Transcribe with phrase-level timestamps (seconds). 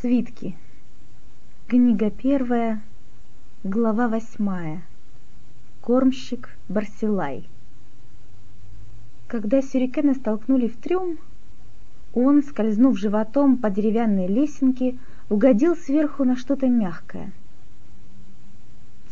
[0.00, 0.54] Свитки.
[1.68, 2.82] Книга первая,
[3.64, 4.82] глава восьмая.
[5.80, 7.48] Кормщик Барсилай.
[9.26, 11.16] Когда сюрикена столкнули в трюм,
[12.12, 14.98] он, скользнув животом по деревянной лесенке,
[15.30, 17.32] угодил сверху на что-то мягкое.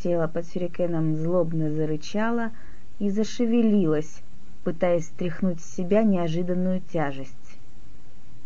[0.02, 2.50] Тело под сюрикеном злобно зарычало
[2.98, 4.20] и зашевелилось,
[4.64, 7.43] пытаясь стряхнуть с себя неожиданную тяжесть.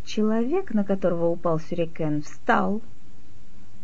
[0.09, 2.81] Человек, на которого упал сюрикен, встал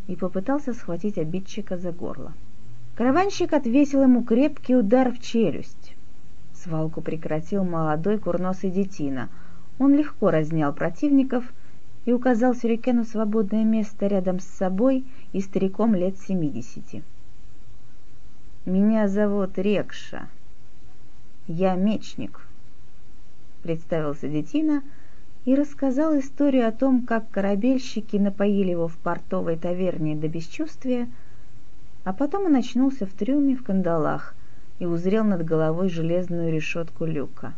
[0.08, 2.34] и попытался схватить обидчика за горло.
[2.96, 5.96] Караванщик отвесил ему крепкий удар в челюсть.
[6.56, 9.30] Свалку прекратил молодой курносый детина.
[9.78, 11.54] Он легко разнял противников
[12.06, 17.04] и указал сюрикену свободное место рядом с собой и стариком лет семидесяти.
[18.66, 20.28] «Меня зовут Рекша.
[21.46, 22.48] Я мечник»,—
[23.62, 24.82] представился детина—
[25.46, 31.08] и рассказал историю о том, как корабельщики напоили его в портовой таверне до бесчувствия,
[32.04, 34.36] а потом он очнулся в трюме в кандалах
[34.80, 37.54] и узрел над головой железную решетку люка.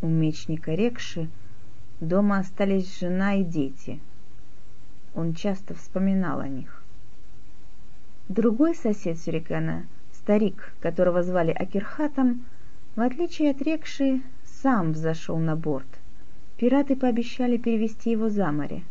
[0.00, 1.28] У мечника Рекши
[2.00, 4.00] дома остались жена и дети.
[5.14, 6.82] Он часто вспоминал о них.
[8.30, 9.84] Другой сосед Сюрикана,
[10.14, 12.46] старик, которого звали Акирхатом,
[12.96, 15.99] в отличие от Рекши, сам взошел на борт
[16.60, 18.82] пираты пообещали перевести его за море.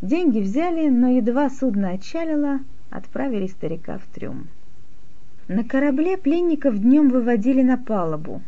[0.00, 4.46] Деньги взяли, но едва судно отчалило, отправили старика в трюм.
[5.48, 8.40] На корабле пленников днем выводили на палубу.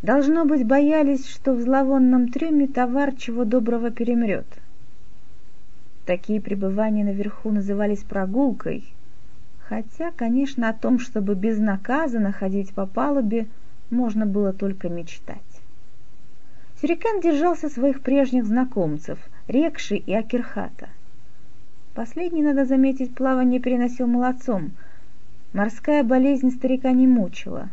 [0.00, 4.46] Должно быть, боялись, что в зловонном трюме товар чего доброго перемрет.
[6.06, 8.84] Такие пребывания наверху назывались прогулкой,
[9.58, 13.48] хотя, конечно, о том, чтобы безнаказанно ходить по палубе,
[13.90, 15.53] можно было только мечтать.
[16.84, 19.18] Сюрикан держался своих прежних знакомцев,
[19.48, 20.90] Рекши и Акерхата.
[21.94, 24.72] Последний, надо заметить, плавание переносил молодцом.
[25.54, 27.70] Морская болезнь старика не мучила.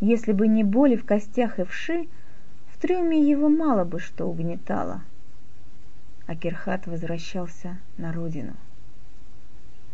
[0.00, 2.08] Если бы не боли в костях и вши,
[2.72, 5.02] в трюме его мало бы что угнетало.
[6.26, 8.54] Акерхат возвращался на родину.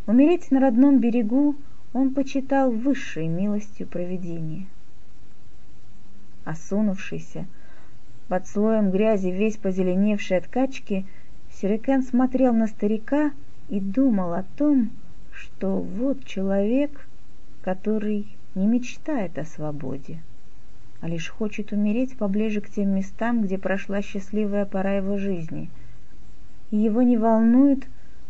[0.07, 1.57] Умереть на родном берегу
[1.93, 4.65] он почитал высшей милостью провидения.
[6.43, 7.45] Осунувшийся,
[8.31, 11.05] под слоем грязи, весь позеленевший от качки,
[11.51, 13.31] Сюрикен смотрел на старика
[13.67, 14.89] и думал о том,
[15.33, 17.09] что вот человек,
[17.61, 18.25] который
[18.55, 20.21] не мечтает о свободе,
[21.01, 25.69] а лишь хочет умереть поближе к тем местам, где прошла счастливая пора его жизни.
[26.69, 27.85] И его не волнует,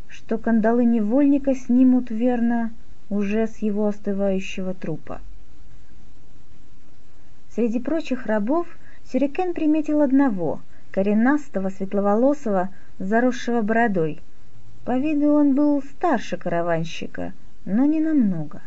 [0.07, 2.71] что кандалы невольника снимут верно
[3.11, 5.21] уже с его остывающего трупа.
[7.51, 8.65] Среди прочих рабов
[9.11, 10.61] Сюрикен приметил одного,
[10.91, 14.21] коренастого, светловолосого, заросшего бородой.
[14.85, 17.33] По виду он был старше караванщика,
[17.65, 18.61] но не намного.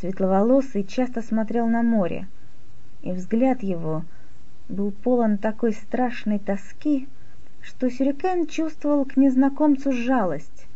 [0.00, 2.26] Светловолосый часто смотрел на море,
[3.02, 4.04] и взгляд его
[4.70, 7.08] был полон такой страшной тоски,
[7.60, 10.66] что Сюрикен чувствовал к незнакомцу жалость,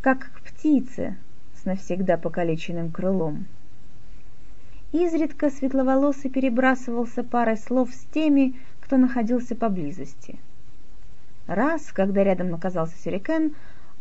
[0.00, 1.16] как к птице
[1.54, 3.46] с навсегда покалеченным крылом.
[4.92, 10.38] Изредка светловолосый перебрасывался парой слов с теми, кто находился поблизости.
[11.46, 13.54] Раз, когда рядом оказался Сюрикен,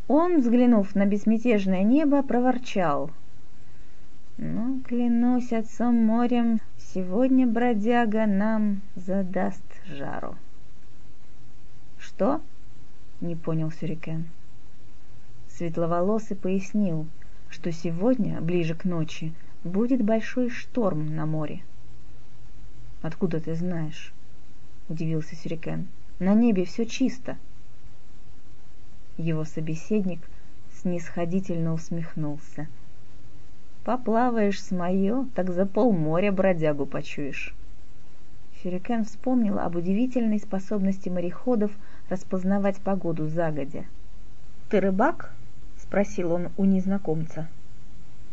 [0.10, 3.10] он, взглянув на безмятежное небо, проворчал.
[4.38, 10.36] «Ну, клянусь отцом морем, сегодня бродяга нам задаст жару».
[11.98, 12.42] «Что?»—
[13.22, 14.28] не понял Сюрикен.
[15.48, 17.08] Светловолосый пояснил,
[17.50, 21.62] что сегодня, ближе к ночи, будет большой шторм на море.
[23.02, 24.14] Откуда ты знаешь?
[24.90, 25.88] удивился Сюрикен.
[26.20, 27.38] На небе все чисто.
[29.18, 30.20] Его собеседник
[30.82, 32.68] снисходительно усмехнулся.
[33.84, 37.56] Поплаваешь с моё, так за полморя бродягу почуешь.
[38.62, 41.72] Сюрикен вспомнил об удивительной способности мореходов
[42.10, 43.86] распознавать погоду загодя.
[44.70, 45.34] «Ты рыбак?»—
[45.78, 47.48] спросил он у незнакомца.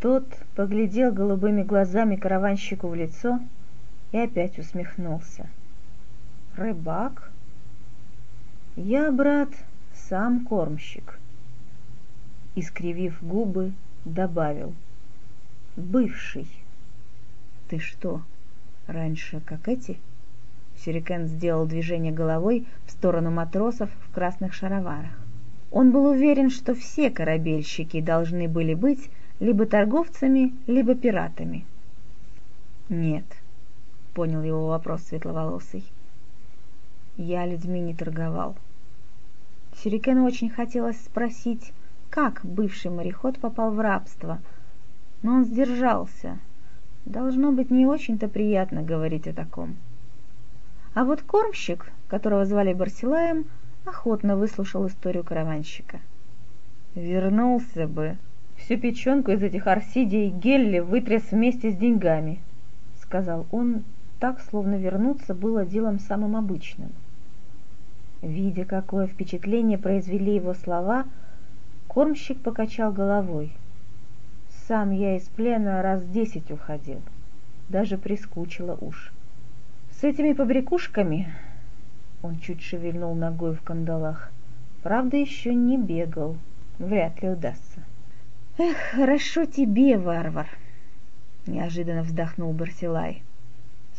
[0.00, 0.24] Тот
[0.54, 3.40] поглядел голубыми глазами караванщику в лицо
[4.12, 5.48] и опять усмехнулся.
[6.54, 7.32] «Рыбак?
[8.76, 9.48] Я, брат,
[9.92, 11.18] сам кормщик».
[12.54, 13.72] Искривив губы,
[14.04, 14.72] добавил.
[15.76, 16.48] «Бывший».
[17.68, 18.22] «Ты что,
[18.86, 19.98] раньше как эти?»
[20.76, 25.10] Сюрикен сделал движение головой в сторону матросов в красных шароварах.
[25.72, 31.64] Он был уверен, что все корабельщики должны были быть либо торговцами, либо пиратами.
[32.88, 33.24] Нет,
[34.14, 35.84] понял его вопрос светловолосый.
[37.16, 38.56] Я людьми не торговал.
[39.76, 41.72] Сюрикену очень хотелось спросить,
[42.10, 44.40] как бывший мореход попал в рабство,
[45.22, 46.38] но он сдержался.
[47.04, 49.76] Должно быть не очень-то приятно говорить о таком.
[50.94, 53.46] А вот кормщик, которого звали Барсилаем,
[53.84, 56.00] охотно выслушал историю караванщика.
[56.94, 58.16] «Вернулся бы.
[58.58, 62.38] Всю печенку из этих арсидий гелли вытряс вместе с деньгами»,—
[63.02, 63.84] сказал он,
[64.20, 66.90] так, словно вернуться было делом самым обычным.
[68.20, 71.06] Видя, какое впечатление произвели его слова,
[71.86, 73.52] кормщик покачал головой.
[74.66, 77.00] «Сам я из плена раз десять уходил,
[77.68, 79.12] даже прискучило уж.
[79.92, 81.32] С этими побрякушками
[82.22, 84.30] он чуть шевельнул ногой в кандалах.
[84.82, 86.36] Правда, еще не бегал.
[86.78, 87.82] Вряд ли удастся.
[88.60, 90.48] «Эх, хорошо тебе, варвар!»
[91.46, 93.22] Неожиданно вздохнул Барсилай.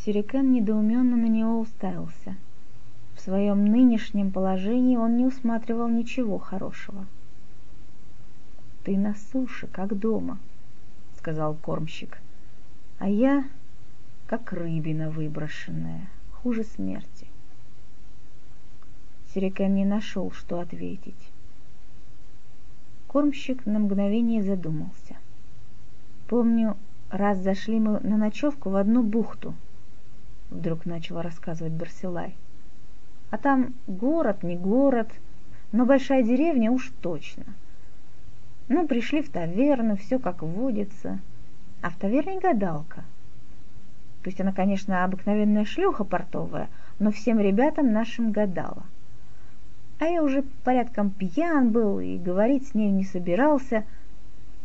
[0.03, 2.35] Сюрикен недоуменно на него уставился.
[3.15, 7.06] В своем нынешнем положении он не усматривал ничего хорошего.
[8.83, 10.39] «Ты на суше, как дома»,—
[11.17, 12.17] сказал кормщик.
[12.97, 13.45] «А я
[14.27, 17.27] как рыбина выброшенная, хуже смерти.
[19.33, 21.31] Сирикен не нашел, что ответить.
[23.09, 25.17] Кормщик на мгновение задумался.
[26.29, 26.77] Помню,
[27.09, 29.53] раз зашли мы на ночевку в одну бухту,
[30.50, 32.35] вдруг начал рассказывать Барсилай.
[33.31, 35.09] А там город, не город,
[35.73, 37.44] но большая деревня уж точно.
[38.69, 41.19] Ну, пришли в таверну, все как водится.
[41.81, 43.03] А в таверне гадалка—
[44.23, 46.67] то есть она, конечно, обыкновенная шлюха портовая,
[47.00, 48.83] но всем ребятам нашим гадала.
[50.00, 53.86] А я уже порядком пьян был и говорить с ней не собирался,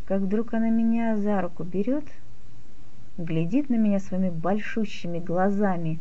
[0.07, 2.05] как вдруг она меня за руку берет,
[3.19, 6.01] глядит на меня своими большущими глазами,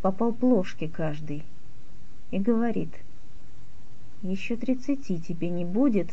[0.00, 1.44] по полплошки каждый,
[2.30, 2.90] и говорит,
[4.22, 6.08] «Еще тридцати тебе не будет,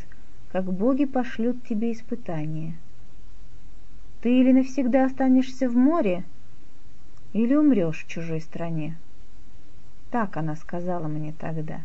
[0.52, 2.74] как боги пошлют тебе испытания.
[4.20, 6.24] Ты или навсегда останешься в море,—
[7.32, 8.96] или умрешь в чужой стране.
[10.10, 11.80] Так она сказала мне тогда.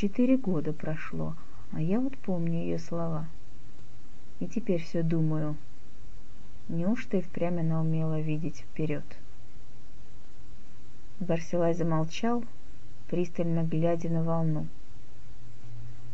[0.00, 1.34] Четыре года прошло,
[1.72, 3.26] а я вот помню ее слова.
[4.38, 5.56] И теперь все думаю,
[6.68, 9.02] неужто и впрямь она умела видеть вперед?
[11.18, 12.44] Барсилай замолчал,
[13.10, 14.68] пристально глядя на волну.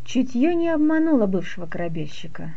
[0.06, 2.54] Чутье не обмануло бывшего корабельщика.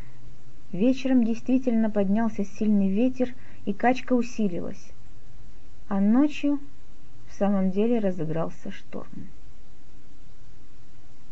[0.71, 3.35] Вечером действительно поднялся сильный ветер,
[3.65, 4.94] и качка усилилась
[5.89, 6.62] а ночью
[7.27, 9.27] в самом деле разыгрался шторм.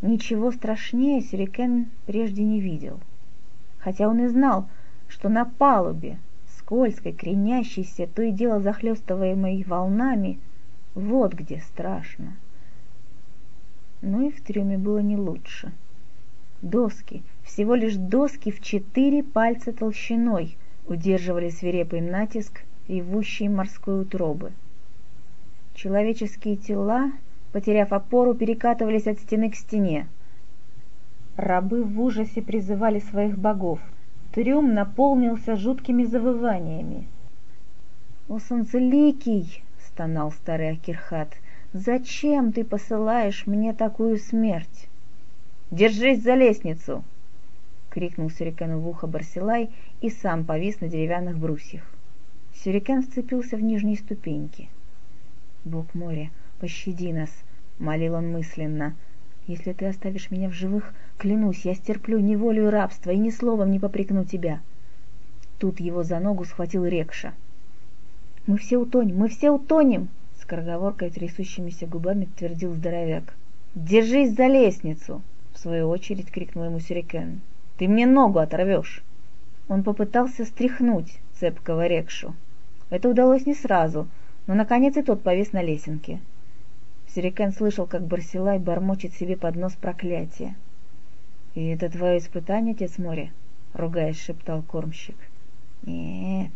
[0.01, 2.99] Ничего страшнее Сюрикен прежде не видел,
[3.79, 4.67] хотя он и знал,
[5.07, 6.17] что на палубе,
[6.57, 10.39] скользкой, кренящейся, то и дело захлестываемой волнами,
[10.93, 12.35] вот где страшно.
[14.01, 15.71] Но и в трюме было не лучше.
[16.61, 20.57] Доски, всего лишь доски в четыре пальца толщиной,
[20.87, 24.51] удерживали свирепый натиск ревущей морской утробы.
[25.73, 27.11] Человеческие тела,
[27.55, 30.09] потеряв опору, перекатывались от стены к стене.
[31.37, 33.79] Рабы в ужасе призывали своих богов.
[34.33, 37.07] Трюм наполнился жуткими завываниями.
[38.27, 41.29] «О, солнцеликий!»— стонал старый Акирхат.
[41.71, 44.89] «Зачем ты посылаешь мне такую смерть?»
[45.71, 47.05] «Держись за лестницу!»—
[47.89, 49.69] крикнул Сюрикену в ухо Барсилай
[50.01, 51.89] и сам повис на деревянных брусьях.
[52.53, 54.67] Сюрикен вцепился в нижние ступеньки.
[55.63, 57.29] «Бог моря, пощади нас!»—
[57.79, 58.95] молил он мысленно.
[59.47, 63.71] «Если ты оставишь меня в живых, клянусь, я стерплю неволю и рабство и ни словом
[63.71, 64.59] не попрекну тебя!»
[65.59, 67.33] Тут его за ногу схватил Рекша.
[68.47, 70.09] «Мы все утонем, мы все утонем!»—
[70.41, 73.35] скороговоркой трясущимися губами твердил здоровяк.
[73.75, 75.21] «Держись за лестницу!»—
[75.53, 77.41] в свою очередь крикнул ему Сюрикен.
[77.77, 79.03] «Ты мне ногу оторвешь!»
[79.67, 82.33] Он попытался стряхнуть цепкого Рекшу,
[82.89, 84.07] это удалось не сразу,
[84.45, 86.19] но наконец и тот повис на лесенке.
[87.15, 90.55] Сюрикен слышал, как Барсилай бормочет себе под нос проклятие.
[91.53, 93.31] «И это твое испытание, отец моря?»—
[93.73, 95.15] ругаясь, шептал кормщик.
[95.83, 96.51] «Нет,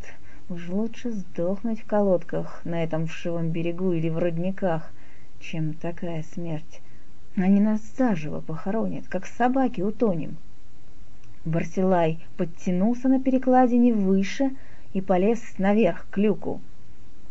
[0.49, 4.91] уж лучше сдохнуть в колодках на этом вшивом берегу или в родниках,
[5.39, 6.81] чем такая смерть.
[7.37, 10.35] Они нас заживо похоронят, как собаки утонем».
[11.45, 14.51] Барсилай подтянулся на перекладине выше—
[14.93, 16.61] и полез наверх к люку.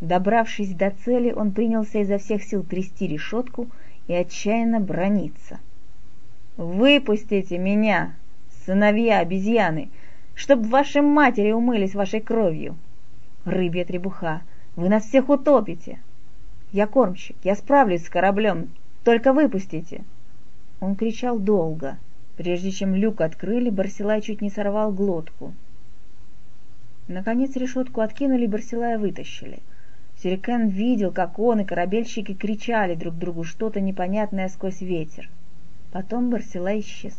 [0.01, 3.67] Добравшись до цели, он принялся изо всех сил трясти решетку
[4.07, 5.59] и отчаянно брониться.
[6.55, 8.15] «Выпустите меня,
[8.65, 9.89] сыновья обезьяны,
[10.35, 12.77] чтоб ваши матери умылись вашей кровью!
[13.43, 14.41] Рыбья требуха,
[14.77, 15.99] вы нас всех утопите!
[16.71, 18.69] Я кормщик, я справлюсь с кораблем,
[19.03, 20.03] только выпустите!»
[20.79, 21.97] Он кричал долго.
[22.37, 25.53] Прежде чем люк открыли, Барсилай чуть не сорвал глотку.
[27.09, 29.59] Наконец решетку откинули Барсилая вытащили.
[30.21, 35.29] Сюрикен видел, как он и корабельщики кричали друг другу что-то непонятное сквозь ветер.
[35.93, 37.17] Потом Барсилай исчез.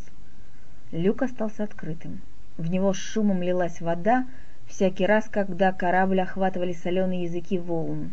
[0.92, 2.20] Люк остался открытым.
[2.58, 4.26] В него с шумом лилась вода,
[4.66, 8.12] всякий раз, когда корабль охватывали соленые языки волн.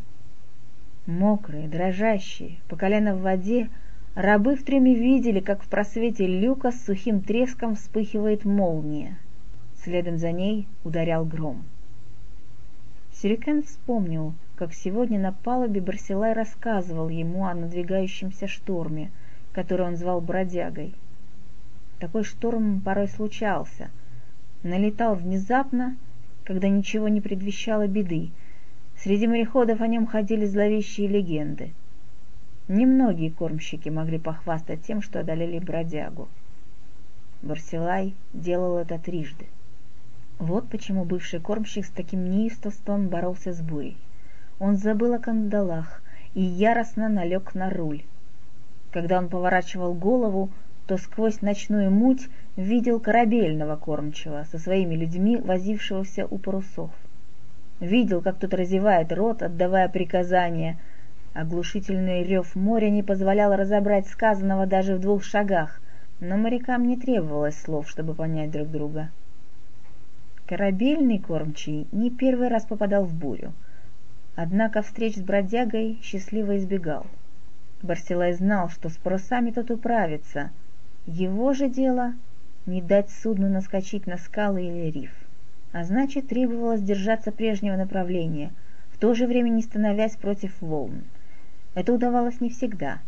[1.06, 3.70] Мокрые, дрожащие, по колено в воде,
[4.16, 9.18] рабы в трюме видели, как в просвете люка с сухим треском вспыхивает молния.
[9.84, 11.66] Следом за ней ударял гром.
[13.12, 19.12] Сюрикен вспомнил, как сегодня на палубе Барсилай рассказывал ему о надвигающемся шторме,
[19.54, 20.96] который он звал бродягой.
[22.00, 23.92] Такой шторм порой случался.
[24.64, 25.96] Налетал внезапно,
[26.44, 28.32] когда ничего не предвещало беды.
[28.98, 31.74] Среди мореходов о нем ходили зловещие легенды.
[32.68, 36.30] Немногие кормщики могли похвастать тем, что одолели бродягу.
[37.44, 39.46] Барсилай делал это трижды.
[40.40, 43.98] Вот почему бывший кормщик с таким неистовством боролся с бурей.
[44.60, 46.02] Он забыл о кандалах
[46.34, 48.04] и яростно налег на руль.
[48.92, 50.50] Когда он поворачивал голову,
[50.88, 56.92] то сквозь ночную муть видел корабельного кормчего со своими людьми, возившегося у парусов.
[57.80, 60.80] Видел, как тот разевает рот, отдавая приказания.
[61.36, 65.80] Оглушительный рев моря не позволял разобрать сказанного даже в двух шагах,
[66.20, 69.12] но морякам не требовалось слов, чтобы понять друг друга.
[70.48, 73.54] Корабельный кормчий не первый раз попадал в бурю,
[74.38, 77.06] однако встреч с бродягой счастливо избегал.
[77.82, 80.52] Барсилай знал, что с парусами тот управится—
[81.10, 82.16] его же дело
[82.66, 85.16] не дать судну наскочить на скалы или риф.
[85.72, 88.52] А значит, требовалось держаться прежнего направления,
[88.92, 91.04] в то же время не становясь против волн.
[91.76, 93.00] Это удавалось не всегда.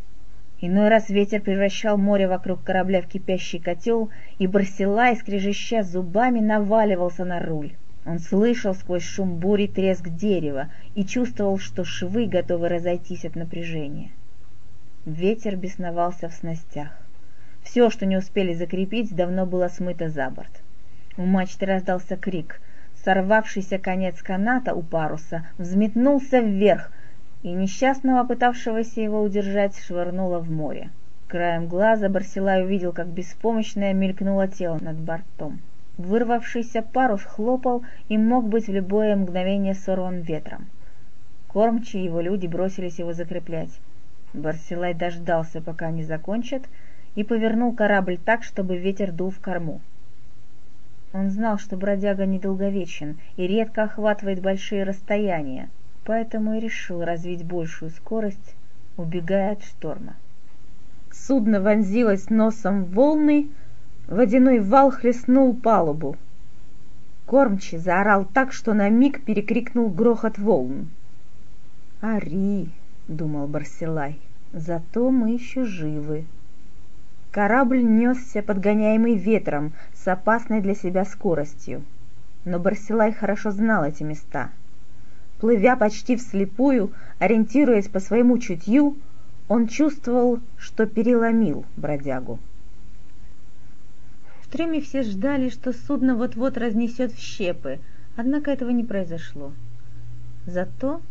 [0.61, 7.25] Иной раз ветер превращал море вокруг корабля в кипящий котел, и Барсилай, скрежеща зубами, наваливался
[7.25, 7.73] на руль.
[8.05, 14.11] Он слышал сквозь шум бури треск дерева и чувствовал, что швы готовы разойтись от напряжения.
[15.05, 16.89] Ветер бесновался в снастях.
[17.63, 20.61] Все, что не успели закрепить, давно было смыто за борт.
[21.17, 22.61] У мачты раздался крик.
[23.03, 26.91] Сорвавшийся конец каната у паруса взметнулся вверх,
[27.43, 30.89] и несчастного, пытавшегося его удержать, швырнуло в море.
[31.27, 35.59] Краем глаза Барсилай увидел, как беспомощное мелькнуло тело над бортом.
[35.99, 40.67] Вырвавшийся парус хлопал и мог быть в любое мгновение сорван ветром.
[41.49, 43.81] Кормчие его люди бросились его закреплять.
[44.33, 46.63] Барсилай дождался, пока они закончат,
[47.15, 49.81] и повернул корабль так, чтобы ветер дул в корму.
[51.11, 55.67] Он знал, что бродяга недолговечен и редко охватывает большие расстояния,
[56.05, 58.55] поэтому и решил развить большую скорость,
[58.95, 60.15] убегая от шторма.
[61.11, 63.49] Судно вонзилось носом в волны,
[64.09, 66.17] водяной вал хлестнул палубу.
[67.25, 70.89] Кормчий заорал так, что на миг перекрикнул грохот волн.
[72.01, 72.69] «Ари!»—
[73.07, 74.19] думал Барсилай.
[74.51, 76.25] «Зато мы еще живы!»
[77.31, 81.83] Корабль несся, подгоняемый ветром, с опасной для себя скоростью.
[82.45, 84.49] Но Барсилай хорошо знал эти места.
[85.39, 88.95] Плывя почти вслепую, ориентируясь по своему чутью,
[89.47, 92.39] он чувствовал, что переломил бродягу.
[94.51, 97.79] В все ждали, что судно вот-вот разнесет в щепы,
[98.15, 99.53] однако этого не произошло.
[100.47, 101.01] Зато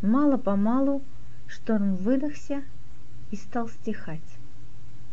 [0.00, 1.02] мало-помалу
[1.48, 2.62] шторм выдохся
[3.32, 4.20] и стал стихать.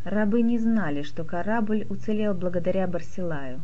[0.04, 3.60] Рабы не знали, что корабль уцелел благодаря Барсилаю.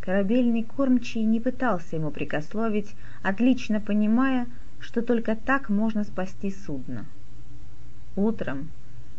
[0.00, 4.46] Корабельный кормчий не пытался ему прикословить, отлично понимая,
[4.80, 7.06] что только так можно спасти судно.
[8.16, 8.70] Утром,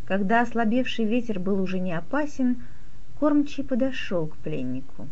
[0.06, 2.62] когда ослабевший ветер был уже не опасен,
[3.22, 5.06] кормчий подошел к пленнику.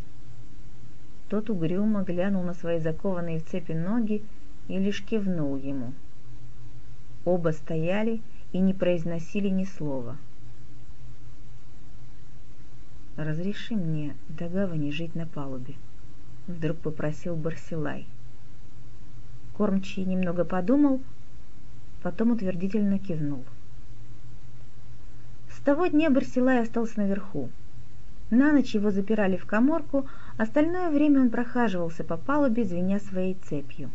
[1.28, 4.24] Тот угрюмо глянул на свои закованные в цепи ноги
[4.66, 5.92] и лишь кивнул ему.
[7.24, 10.16] Оба стояли и не произносили ни слова—
[13.16, 15.74] разреши мне до гавани жить на палубе
[16.48, 18.06] вдруг попросил барсилай
[19.56, 21.00] кормчий немного подумал
[22.02, 23.44] потом утвердительно кивнул
[25.50, 27.50] с того дня барсилай остался наверху
[28.30, 30.06] на ночь его запирали в коморку
[30.36, 33.90] остальное время он прохаживался по палубе звеня своей цепью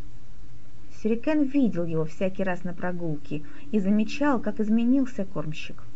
[1.01, 5.83] Сюрикен видел его всякий раз на прогулке и замечал, как изменился кормщик–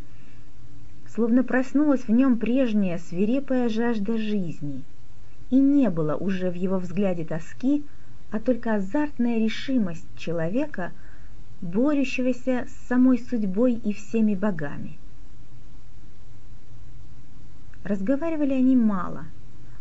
[1.14, 4.82] словно проснулась в нем прежняя свирепая жажда жизни.
[5.50, 7.84] И не было уже в его взгляде тоски,
[8.30, 10.92] а только азартная решимость человека,
[11.60, 14.98] борющегося с самой судьбой и всеми богами.
[17.82, 19.24] Разговаривали они мало.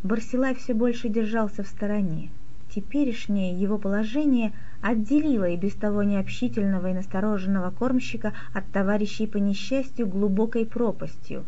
[0.03, 2.29] Барсилай все больше держался в стороне.
[2.73, 10.07] Теперешнее его положение отделило и без того необщительного и настороженного кормщика от товарищей по несчастью
[10.07, 11.43] глубокой пропастью,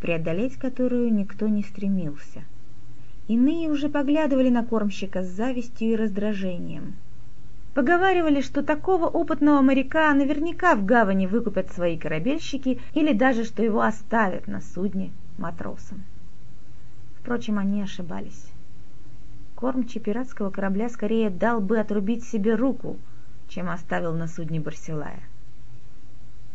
[0.00, 2.42] преодолеть которую никто не стремился.
[3.26, 6.96] Иные уже поглядывали на кормщика с завистью и раздражением.
[7.72, 13.80] Поговаривали, что такого опытного моряка наверняка в гавани выкупят свои корабельщики или даже что его
[13.80, 16.04] оставят на судне матросом.
[17.20, 18.46] Впрочем, они ошибались.
[19.54, 22.96] Кормчий пиратского корабля скорее дал бы отрубить себе руку,
[23.48, 25.20] чем оставил на судне Барсилая.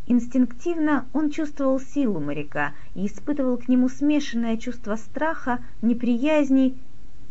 [0.06, 6.78] Инстинктивно он чувствовал силу моряка и испытывал к нему смешанное чувство страха, неприязни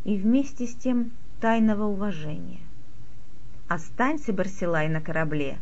[0.04, 2.60] и вместе с тем тайного уважения.
[3.68, 5.58] Останься Барсилай на корабле,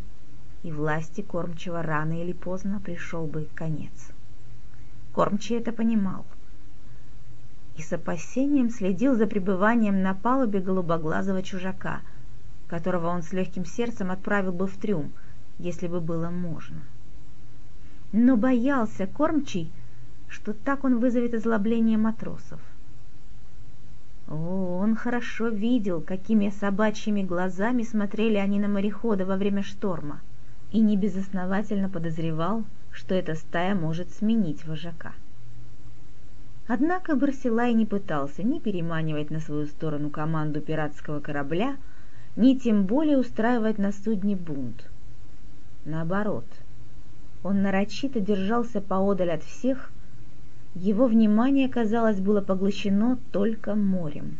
[0.63, 4.13] и власти кормчего рано или поздно пришел бы конец.
[5.13, 6.25] Кормчий это понимал
[7.81, 12.03] и с опасением следил за пребыванием на палубе голубоглазого чужака,
[12.69, 15.13] которого он с легким сердцем отправил бы в трюм,
[15.59, 16.83] если бы было можно.
[18.13, 19.73] Но боялся кормчий,
[20.29, 22.61] что так он вызовет озлобление матросов.
[24.29, 30.21] О, он хорошо видел, какими собачьими глазами смотрели они на морехода во время шторма,
[30.71, 35.13] и небезосновательно подозревал, что эта стая может сменить вожака.
[36.67, 41.77] Однако Барсилай не пытался ни переманивать на свою сторону команду пиратского корабля,
[42.37, 44.89] ни тем более устраивать на судне бунт.
[45.85, 46.45] Наоборот,
[47.43, 49.91] он нарочито держался поодаль от всех,
[50.75, 54.39] его внимание, казалось, было поглощено только морем.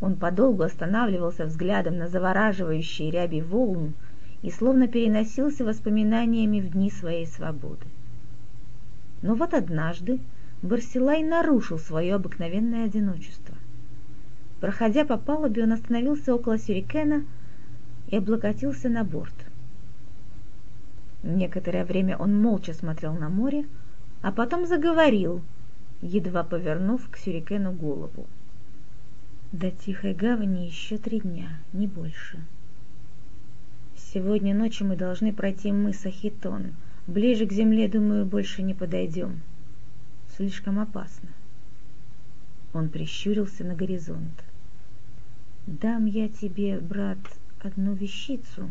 [0.00, 3.92] Он подолгу останавливался взглядом на завораживающие ряби волн,
[4.44, 7.86] и словно переносился воспоминаниями в дни своей свободы.
[9.22, 10.20] Но вот однажды
[10.60, 13.56] Барсилай нарушил свое обыкновенное одиночество.
[14.60, 17.24] Проходя по палубе, он остановился около сюрикена
[18.08, 19.32] и облокотился на борт.
[21.22, 23.64] Некоторое время он молча смотрел на море,
[24.20, 25.40] а потом заговорил,
[26.02, 28.26] едва повернув к сюрикену голову.
[29.52, 32.44] До Тихой Гавани еще три дня, не больше.
[34.14, 36.76] Сегодня ночью мы должны пройти мыс Ахитон.
[37.08, 39.40] Ближе к земле, думаю, больше не подойдем.
[40.36, 41.30] Слишком опасно.
[42.72, 44.44] Он прищурился на горизонт.
[45.66, 47.18] Дам я тебе, брат,
[47.60, 48.70] одну вещицу.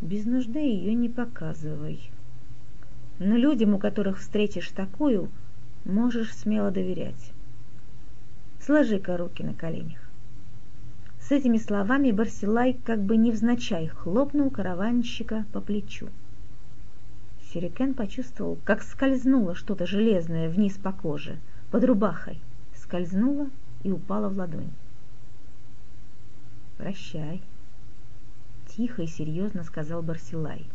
[0.00, 2.08] Без нужды ее не показывай.
[3.18, 5.30] Но людям, у которых встретишь такую,
[5.84, 7.32] можешь смело доверять.
[8.60, 10.01] Сложи-ка руки на коленях.
[11.22, 16.08] С этими словами Барсилай как бы невзначай хлопнул караванщика по плечу.
[17.40, 21.38] Сирикен почувствовал, как скользнуло что-то железное вниз по коже,
[21.70, 22.40] под рубахой,
[22.74, 23.48] скользнуло
[23.84, 24.72] и упало в ладонь.
[26.76, 27.40] «Прощай»,—
[28.76, 30.66] тихо и серьезно сказал Барсилай.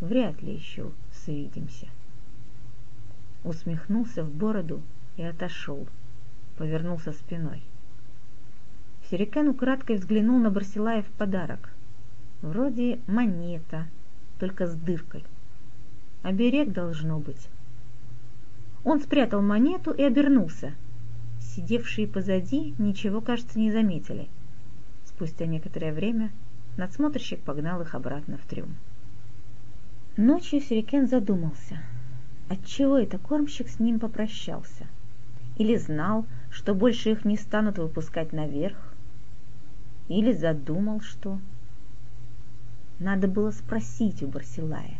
[0.00, 1.88] «Вряд ли еще свидимся».
[3.42, 4.82] Усмехнулся в бороду
[5.16, 5.88] и отошел,
[6.56, 7.62] повернулся спиной.
[9.08, 11.70] Сюрикен украдкой взглянул на Барсилая в подарок.
[12.42, 13.86] Вроде монета,
[14.40, 15.22] только с дыркой.
[16.24, 17.48] Оберег должно быть.
[18.82, 20.74] Он спрятал монету и обернулся.
[21.40, 24.26] Сидевшие позади ничего, кажется, не заметили.
[25.04, 26.30] Спустя некоторое время
[26.76, 28.74] надсмотрщик погнал их обратно в трюм.
[30.16, 31.78] Ночью Сюрикен задумался,
[32.48, 34.86] отчего это кормщик с ним попрощался.
[35.58, 38.76] Или знал, что больше их не станут выпускать наверх,
[40.08, 41.38] или задумал что?
[42.98, 44.98] Надо было спросить у Барсилая.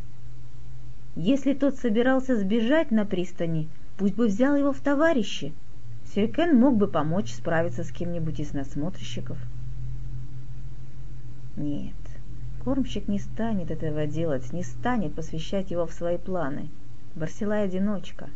[1.14, 5.52] Если тот собирался сбежать на пристани, пусть бы взял его в товарищи.
[6.12, 9.38] Сюрикен мог бы помочь справиться с кем-нибудь из насмотрщиков.
[11.56, 11.94] Нет,
[12.62, 16.68] кормщик не станет этого делать, не станет посвящать его в свои планы.
[17.14, 18.28] Барсилай одиночка.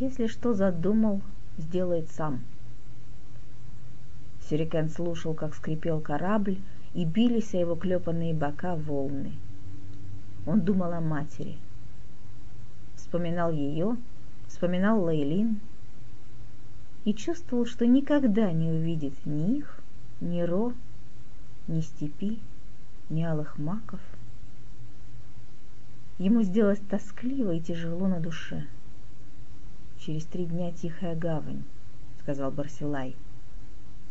[0.00, 1.20] Если что задумал,
[1.58, 2.40] сделает сам.—
[4.54, 6.58] Сюрикен слушал, как скрипел корабль,
[6.94, 9.32] и бились о его клепанные бока волны.
[10.46, 11.56] Он думал о матери.
[12.94, 13.96] Вспоминал ее,
[14.46, 15.58] вспоминал Лейлин
[17.04, 19.80] и чувствовал, что никогда не увидит ни их,
[20.20, 20.72] ни Ро,
[21.66, 22.38] ни степи,
[23.10, 23.98] ни алых маков.
[26.18, 28.68] Ему сделалось тоскливо и тяжело на душе.
[29.98, 31.64] «Через три дня тихая гавань»,—
[32.20, 33.16] сказал Барсилай.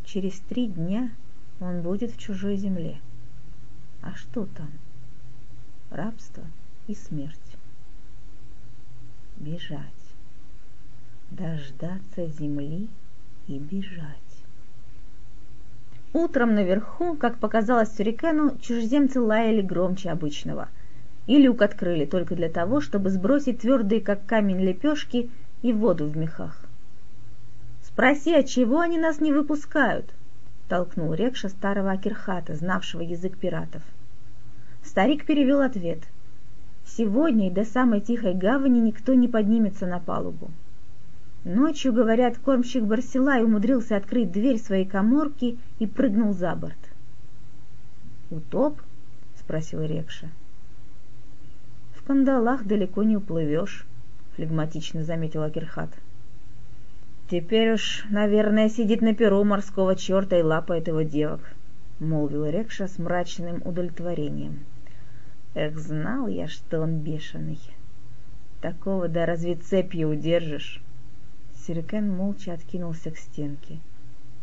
[0.04, 1.10] Через три дня
[1.60, 3.00] он будет в чужой земле.
[4.02, 4.70] А что там?
[5.90, 6.44] Рабство
[6.86, 7.38] и смерть.
[9.36, 9.80] Бежать.
[11.30, 12.88] дождаться земли
[13.48, 14.18] и бежать.
[16.12, 20.68] Утром наверху, как показалось Сюрикену, чужеземцы лаяли громче обычного.
[21.26, 25.30] И люк открыли только для того, чтобы сбросить твердые, как камень, лепешки
[25.62, 26.63] и воду в мехах.
[27.94, 30.12] «Спроси, от чего они нас не выпускают?»—
[30.68, 33.82] толкнул Рекша старого Акерхата, знавшего язык пиратов.
[34.82, 36.00] Старик перевел ответ.
[36.84, 40.50] «Сегодня и до самой тихой гавани никто не поднимется на палубу.
[41.44, 46.74] Ночью, говорят, кормщик Барсилай умудрился открыть дверь своей коморки и прыгнул за борт.
[48.28, 48.80] «Утоп?»—
[49.38, 50.30] спросил Рекша.
[51.94, 53.86] «В кандалах далеко не уплывешь»,—
[54.34, 55.90] флегматично заметил Акерхат.
[57.30, 61.40] «Теперь уж, наверное, сидит на перу морского черта и лапает его девок»,—
[61.98, 64.66] молвил Рекша с мрачным удовлетворением.
[65.54, 67.58] «Эх, знал я, что он бешеный.
[68.60, 70.82] Такого да разве цепью удержишь?»
[71.54, 73.78] Сирикен молча откинулся к стенке.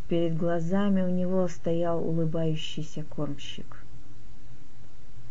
[0.09, 3.83] Перед глазами у него стоял улыбающийся кормщик.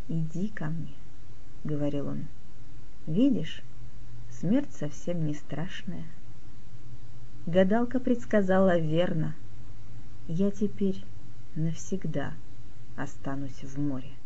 [0.08, 0.94] «Иди ко мне»,—
[1.64, 2.26] говорил он.
[3.08, 3.62] «Видишь,
[4.30, 6.04] смерть совсем не страшная».
[7.46, 9.34] Гадалка предсказала верно.
[10.28, 11.02] Я теперь
[11.56, 12.34] навсегда
[12.96, 14.19] останусь в море.